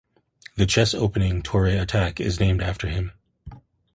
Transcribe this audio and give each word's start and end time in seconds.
The 0.55 0.65
chess 0.65 0.95
opening 0.95 1.43
Torre 1.43 1.67
Attack 1.77 2.19
is 2.19 2.39
named 2.39 2.63
after 2.63 2.87
him. 2.87 3.11